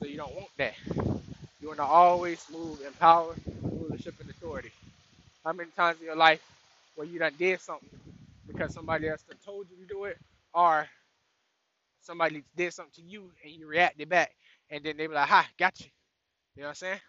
[0.00, 0.74] So you don't want that.
[1.60, 4.72] You want to always move in power, rulership, and authority.
[5.44, 6.42] How many times in your life
[6.96, 7.88] where you done did something
[8.46, 10.18] because somebody else told you to do it,
[10.54, 10.86] or
[12.02, 14.32] somebody did something to you and you reacted back,
[14.70, 15.88] and then they be like, "Ha, got you."
[16.56, 17.00] You know what I'm saying?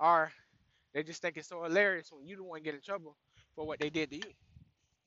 [0.00, 0.32] Or
[0.94, 3.16] they just think it's so hilarious when you the one get in trouble
[3.56, 4.22] for what they did to you.
[4.24, 4.30] You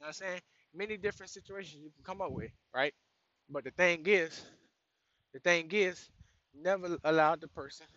[0.01, 0.41] know what I'm saying?
[0.75, 2.93] Many different situations you can come up with, right?
[3.49, 4.43] But the thing is,
[5.33, 6.09] the thing is,
[6.55, 7.87] never allow the person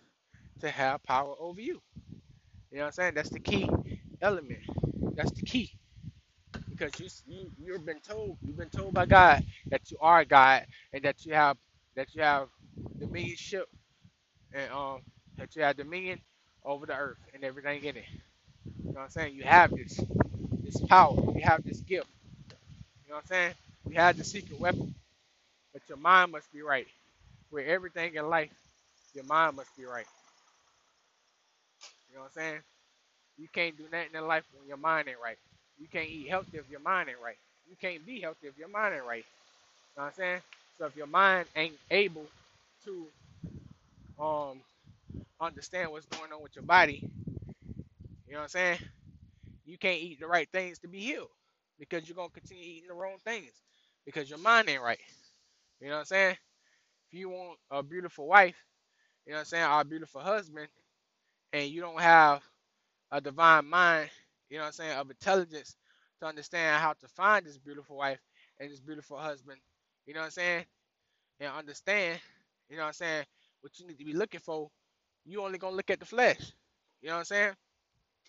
[0.60, 1.80] to have power over you.
[2.72, 3.14] You know what I'm saying?
[3.16, 3.68] That's the key
[4.22, 4.60] element.
[5.16, 5.75] That's the key.
[6.76, 10.66] Because you you you've been told you've been told by God that you are God
[10.92, 11.58] and that you have
[11.96, 12.48] that you have
[13.00, 13.64] dominionship
[14.54, 15.00] and um
[15.38, 16.20] that you have dominion
[16.64, 18.04] over the earth and everything in it.
[18.84, 19.36] You know what I'm saying?
[19.36, 20.00] You have this
[20.64, 21.16] this power.
[21.34, 22.08] You have this gift.
[23.04, 23.54] You know what I'm saying?
[23.88, 24.94] You have the secret weapon,
[25.72, 26.86] but your mind must be right.
[27.50, 28.50] Where everything in life,
[29.14, 30.06] your mind must be right.
[32.10, 32.60] You know what I'm saying?
[33.38, 35.38] You can't do nothing in life when your mind ain't right.
[35.78, 37.38] You can't eat healthy if your mind ain't right.
[37.68, 39.24] You can't be healthy if your mind ain't right.
[39.82, 40.40] You know what I'm saying?
[40.78, 42.26] So if your mind ain't able
[42.84, 43.06] to
[44.20, 44.60] um
[45.40, 47.00] understand what's going on with your body,
[48.26, 48.78] you know what I'm saying?
[49.66, 51.28] You can't eat the right things to be healed
[51.78, 53.52] because you're gonna continue eating the wrong things
[54.06, 55.00] because your mind ain't right.
[55.80, 56.36] You know what I'm saying?
[57.12, 58.56] If you want a beautiful wife,
[59.26, 60.68] you know what I'm saying, or a beautiful husband,
[61.52, 62.42] and you don't have
[63.12, 64.10] a divine mind,
[64.50, 65.76] you know what I'm saying, of intelligence
[66.20, 68.20] to understand how to find this beautiful wife
[68.60, 69.58] and this beautiful husband,
[70.06, 70.64] you know what I'm saying,
[71.40, 72.20] and understand,
[72.70, 73.24] you know what I'm saying,
[73.62, 74.70] what you need to be looking for,
[75.26, 76.40] you only gonna look at the flesh.
[77.02, 77.54] You know what I'm saying?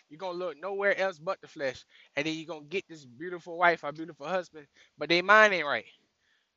[0.10, 1.84] You're gonna look nowhere else but the flesh.
[2.16, 5.66] And then you're gonna get this beautiful wife or beautiful husband, but they mind ain't
[5.68, 5.86] right.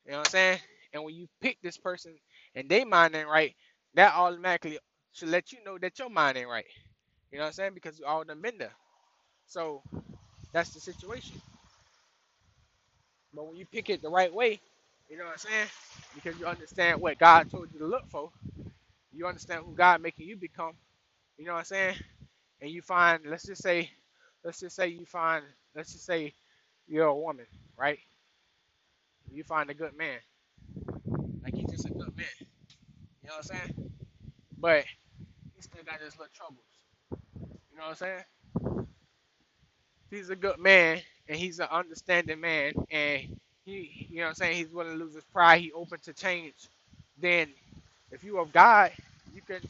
[0.06, 0.60] You know what I'm saying?
[0.92, 2.14] And when you pick this person
[2.54, 3.54] and they mind ain't right,
[3.94, 4.78] that automatically
[5.12, 6.66] should let you know that your mind ain't right.
[7.32, 7.74] You know what I'm saying?
[7.74, 8.74] Because you all done been there.
[9.50, 9.82] So
[10.52, 11.36] that's the situation.
[13.34, 14.60] But when you pick it the right way,
[15.10, 15.68] you know what I'm saying?
[16.14, 18.30] Because you understand what God told you to look for,
[19.12, 20.74] you understand who God making you become.
[21.38, 21.96] You know what I'm saying?
[22.62, 23.90] And you find, let's just say,
[24.44, 25.44] let's just say you find,
[25.76, 26.34] let's just say
[26.88, 27.46] you're a woman,
[27.78, 27.98] right?
[29.32, 30.18] You find a good man,
[31.44, 32.26] like he's just a good man.
[33.22, 33.90] You know what I'm saying?
[34.58, 34.84] But
[35.56, 36.60] he still got his little troubles.
[37.72, 38.24] You know what I'm saying?
[40.10, 44.56] He's a good man and he's an understanding man and he you know I'm saying,
[44.56, 46.54] he's willing to lose his pride, he open to change,
[47.20, 47.48] then
[48.12, 48.92] if you of God,
[49.34, 49.60] you can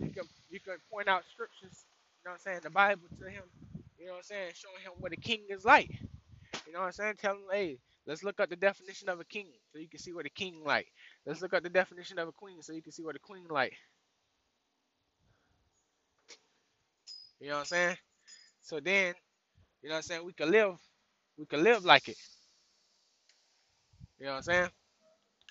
[0.00, 1.84] you can you can point out scriptures,
[2.22, 3.44] you know what I'm saying, the Bible to him,
[3.98, 5.90] you know what I'm saying, showing him what a king is like.
[6.66, 7.14] You know what I'm saying?
[7.20, 10.12] Tell him, hey, let's look up the definition of a king so you can see
[10.12, 10.88] what a king like.
[11.26, 13.46] Let's look up the definition of a queen so you can see what a queen
[13.50, 13.74] like.
[17.40, 17.96] You know what I'm saying?
[18.62, 19.14] So then,
[19.82, 20.76] you know what I'm saying, we can live,
[21.38, 22.18] we can live like it.
[24.18, 24.70] You know what I'm saying?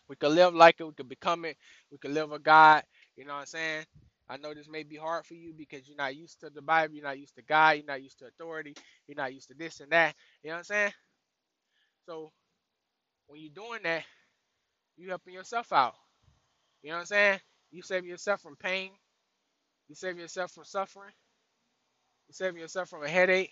[0.09, 1.57] We could live like it, we could become it,
[1.91, 2.83] we could live a God,
[3.17, 3.85] you know what I'm saying?
[4.29, 6.95] I know this may be hard for you because you're not used to the Bible,
[6.95, 8.75] you're not used to God, you're not used to authority,
[9.07, 10.15] you're not used to this and that.
[10.43, 10.93] You know what I'm saying?
[12.07, 12.31] So
[13.27, 14.03] when you're doing that,
[14.97, 15.95] you're helping yourself out.
[16.83, 17.39] You know what I'm saying?
[17.71, 18.91] You saving yourself from pain,
[19.89, 21.13] you saving yourself from suffering,
[22.27, 23.51] you saving yourself from a headache,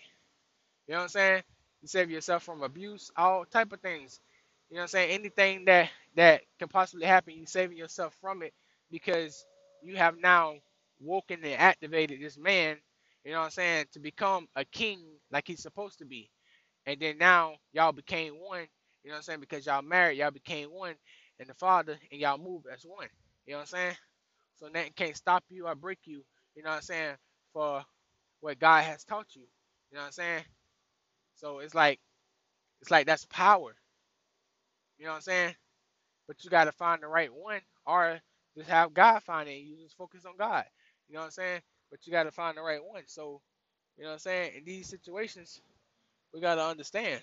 [0.88, 1.44] you know what I'm saying?
[1.82, 4.20] You save yourself from abuse, all type of things.
[4.70, 5.10] You know what I'm saying?
[5.12, 8.54] Anything that that can possibly happen, you saving yourself from it
[8.92, 9.46] because
[9.82, 10.56] you have now
[11.00, 12.78] woken and activated this man,
[13.24, 15.00] you know what I'm saying, to become a king
[15.32, 16.30] like he's supposed to be.
[16.86, 18.66] And then now y'all became one,
[19.04, 20.94] you know what I'm saying, because y'all married, y'all became one
[21.40, 23.08] and the father and y'all move as one.
[23.46, 23.96] You know what I'm saying?
[24.60, 26.24] So nothing can't stop you or break you,
[26.56, 27.16] you know what I'm saying,
[27.52, 27.84] for
[28.40, 29.42] what God has taught you.
[29.90, 30.44] You know what I'm saying?
[31.38, 32.00] So it's like
[32.82, 33.74] it's like that's power.
[34.98, 35.54] You know what I'm saying?
[36.28, 38.20] But you gotta find the right one or
[38.56, 39.54] just have God find it.
[39.58, 40.64] You just focus on God.
[41.08, 41.62] You know what I'm saying?
[41.90, 43.02] But you gotta find the right one.
[43.06, 43.42] So,
[43.98, 44.52] you know what I'm saying?
[44.58, 45.60] In these situations,
[46.34, 47.22] we gotta understand.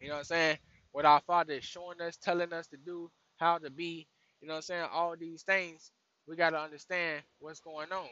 [0.00, 0.58] You know what I'm saying?
[0.92, 4.06] What our Father is showing us, telling us to do, how to be,
[4.40, 4.86] you know what I'm saying?
[4.92, 5.92] All these things,
[6.28, 8.08] we gotta understand what's going on.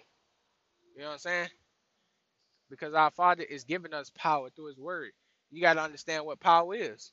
[0.96, 1.48] You know what I'm saying?
[2.70, 5.12] Because our Father is giving us power through His Word.
[5.52, 7.12] You gotta understand what power is.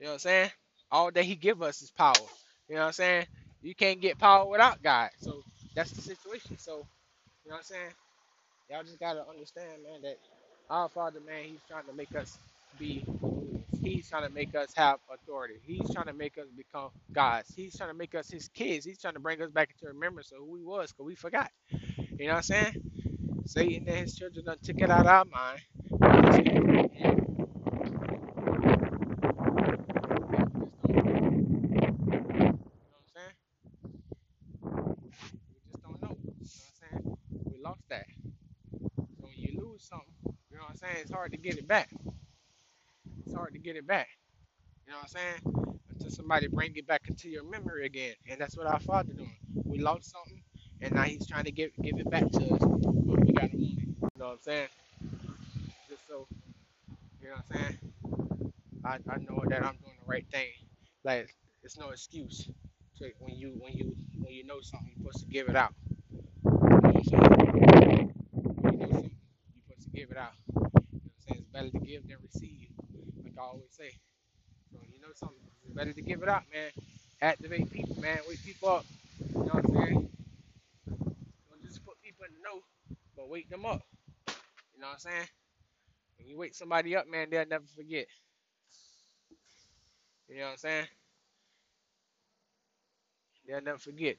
[0.00, 0.52] You know what I'm saying?
[0.92, 2.28] All that He give us is power.
[2.68, 3.26] You know what I'm saying?
[3.62, 5.10] You can't get power without God.
[5.20, 5.44] So
[5.76, 6.58] that's the situation.
[6.58, 6.86] So,
[7.44, 7.92] you know what I'm saying?
[8.70, 10.18] Y'all just gotta understand, man, that
[10.70, 12.38] our Father, man, He's trying to make us
[12.78, 13.06] be.
[13.82, 15.56] He's trying to make us have authority.
[15.64, 17.52] He's trying to make us become gods.
[17.56, 18.84] He's trying to make us His kids.
[18.86, 21.50] He's trying to bring us back into remembrance of who we was, cause we forgot.
[22.18, 22.90] You know what I'm saying?
[23.46, 25.60] Satan and his children done took it out of our mind.
[41.02, 41.90] It's hard to get it back.
[43.26, 44.08] It's hard to get it back.
[44.86, 45.76] You know what I'm saying?
[45.90, 48.14] Until somebody bring it back into your memory again.
[48.30, 49.36] And that's what our father doing.
[49.64, 50.42] We lost something
[50.82, 52.60] and now he's trying to give give it back to us.
[52.60, 53.88] But we gotta want it.
[54.14, 54.68] You know what I'm saying?
[55.88, 56.26] Just so
[57.22, 57.78] you know what I'm saying?
[58.84, 60.48] I, I know that I'm doing the right thing.
[61.04, 61.28] Like
[61.62, 62.48] it's no excuse
[62.98, 65.74] to when you when you when you know something you're supposed to give it out.
[66.44, 70.32] You know something you're supposed to give it out.
[70.48, 71.40] You know what I'm saying?
[71.40, 72.68] It's better to give than receive,
[73.24, 73.92] like I always say.
[74.72, 76.70] So you know something, it's better to give it out, man.
[77.22, 78.18] Activate people, man.
[78.28, 78.86] Wake people up.
[79.30, 80.10] You know what I'm saying?
[81.50, 82.62] Don't just put people in the know,
[83.16, 83.82] but wake them up.
[84.86, 85.28] You know what I'm saying?
[86.16, 88.06] When you wake somebody up, man, they'll never forget.
[90.28, 90.86] You know what I'm saying?
[93.48, 94.16] They'll never forget.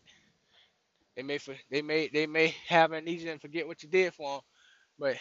[1.15, 4.34] They may for, they may they may have amnesia and forget what you did for
[4.34, 4.41] them,
[4.99, 5.15] but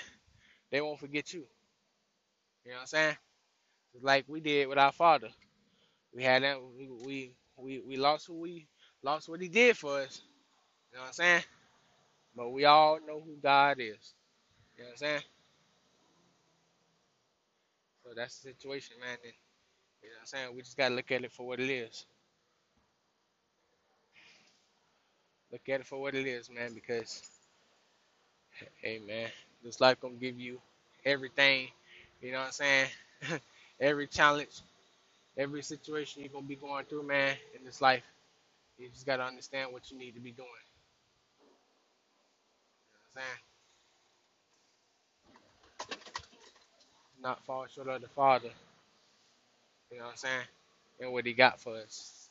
[0.73, 1.47] they won't forget you.
[2.65, 3.17] You know what I'm saying?
[3.95, 5.29] It's like we did with our father.
[6.13, 8.67] We had that we we we, we lost who we
[9.05, 10.23] lost what he did for us.
[10.91, 11.43] You know what I'm saying?
[12.35, 14.15] But we all know who God is.
[14.77, 15.23] You know what I'm saying?
[18.07, 19.19] So that's the situation, man.
[19.25, 19.35] And,
[20.03, 20.57] you know what I'm saying?
[20.57, 22.07] We just gotta look at it for what it is.
[25.53, 27.23] Look at it for what it is, man, because
[28.83, 29.29] hey man,
[29.65, 30.61] this life gonna give you
[31.05, 31.69] everything,
[32.23, 32.89] you know what I'm saying?
[33.81, 34.61] every challenge,
[35.39, 38.05] every situation you're gonna be going through, man, in this life.
[38.79, 40.49] You just gotta understand what you need to be doing.
[40.49, 41.47] You
[42.95, 43.46] know what I'm saying?
[47.23, 48.51] Not fall short of the Father,
[49.93, 50.45] you know what I'm saying?
[51.01, 52.29] And what he got for us.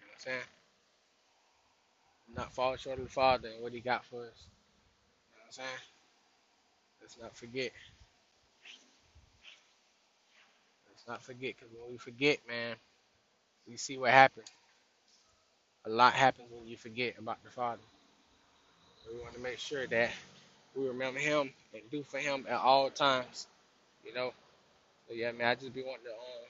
[0.00, 0.48] You know what I'm saying?
[2.36, 4.48] Not fall short of the Father and what he got for us.
[5.30, 5.68] You know what I'm saying?
[7.02, 7.72] Let's not forget.
[10.88, 12.76] Let's not forget, because when we forget, man,
[13.68, 14.48] we see what happens.
[15.86, 17.82] A lot happens when you forget about the Father.
[19.12, 20.10] We want to make sure that
[20.76, 23.48] we remember Him and do for Him at all times.
[24.04, 24.32] You know.
[25.08, 26.46] So yeah, man, I just be wanting to um,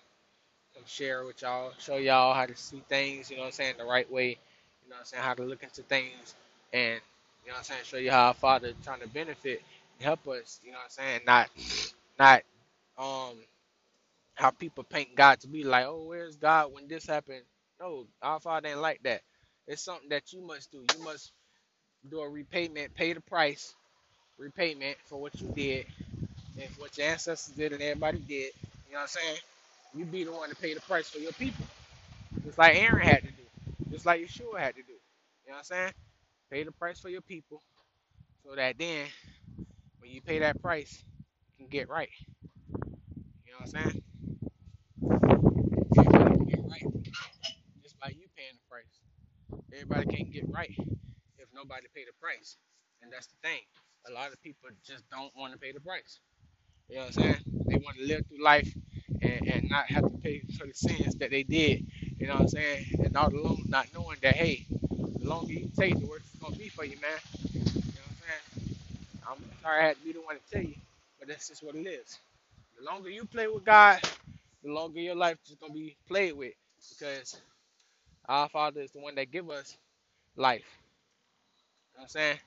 [0.75, 3.31] come share with y'all, show y'all how to see things.
[3.31, 4.29] You know what I'm saying the right way.
[4.31, 6.35] You know what I'm saying how to look into things,
[6.73, 7.01] and
[7.45, 9.63] you know what I'm saying show you how our Father trying to benefit
[9.99, 10.61] and help us.
[10.65, 11.51] You know what I'm saying not
[12.19, 12.43] not
[12.99, 13.39] um
[14.35, 17.43] how people paint God to be like, oh, where's God when this happened?
[17.81, 19.23] No, our Father ain't like that.
[19.69, 20.85] It's something that you must do.
[20.97, 21.33] You must
[22.11, 23.75] do a repayment, pay the price,
[24.39, 25.87] repayment for what you did
[26.61, 28.53] and for what your ancestors did and everybody did.
[28.89, 29.39] You know what I'm saying?
[29.95, 31.67] You be the one to pay the price for your people.
[32.45, 33.45] Just like Aaron had to do.
[33.91, 34.93] Just like Yeshua had to do.
[34.93, 35.93] You know what I'm saying?
[36.51, 37.63] Pay the price for your people
[38.47, 39.07] so that then
[40.01, 41.05] when you pay that price,
[41.59, 42.11] you can get right.
[43.47, 44.03] You know what I'm saying?
[45.95, 46.95] Can get right
[47.83, 49.01] just by you paying the price.
[49.73, 50.75] Everybody can't get right
[51.39, 52.57] if nobody paid the price.
[53.03, 53.61] And that's the thing.
[54.09, 56.21] A lot of people just don't want to pay the price.
[56.91, 57.37] You know what I'm saying?
[57.69, 58.73] They want to live through life
[59.23, 61.87] and, and not have to pay for the sins that they did.
[62.19, 62.87] You know what I'm saying?
[63.05, 64.67] And all alone not knowing that, hey,
[65.19, 67.13] the longer you take, the worse it's going to be for you, man.
[67.53, 68.41] You know what I'm saying?
[69.29, 70.77] I'm sorry I had to be the one to tell you,
[71.19, 72.19] but that's just what it is.
[72.79, 74.01] The longer you play with God,
[74.65, 76.55] the longer your life is going to be played with
[76.99, 77.41] because
[78.29, 79.77] our Father is the one that give us
[80.37, 80.65] life.
[81.95, 82.39] You know what I'm saying?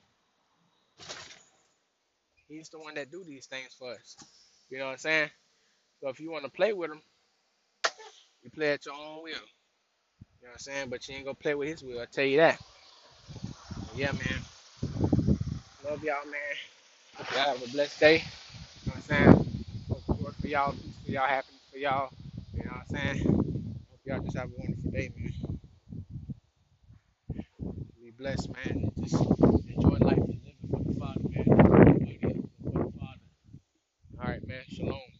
[2.49, 4.17] He's the one that do these things for us.
[4.69, 5.29] You know what I'm saying?
[6.01, 7.01] So if you want to play with him,
[8.43, 9.29] you play at your own will.
[9.31, 10.89] You know what I'm saying?
[10.89, 12.59] But you ain't gonna play with his will, I tell you that.
[13.95, 14.41] Yeah, man.
[15.85, 16.57] Love y'all, man.
[17.17, 18.15] Hope y'all have a blessed day.
[18.17, 18.23] You
[18.87, 19.65] know what I'm saying?
[19.89, 22.09] Hope work for y'all, peace for y'all, happiness for y'all.
[22.53, 23.25] You know what I'm saying?
[23.91, 25.33] Hope y'all just have a wonderful day, man.
[28.03, 28.91] Be blessed, man.
[29.01, 29.15] Just
[34.65, 35.16] Shalom.